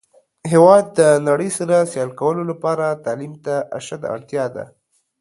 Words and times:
هیواد 0.51 0.85
د 0.99 1.01
نړۍ 1.29 1.49
سره 1.57 1.75
سیال 1.91 2.11
کولو 2.19 2.43
لپاره 2.51 2.85
تعلیم 3.05 3.33
ته 3.45 3.55
اشده 3.77 4.07
اړتیا 4.15 4.45
ده. 4.55 4.65